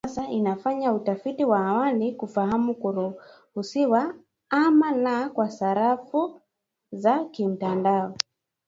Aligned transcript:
Benki 0.03 0.11
hiyo 0.19 0.21
kwa 0.21 0.23
sasa 0.23 0.31
inafanya 0.37 0.93
utafiti 0.93 1.45
wa 1.45 1.67
awali 1.67 2.11
kufahamu 2.15 2.75
kuruhusiwa 2.75 4.15
ama 4.49 4.91
la 4.91 5.29
kwa 5.29 5.49
sarafu 5.51 6.41
za 6.91 7.25
kimtandao 7.25 8.15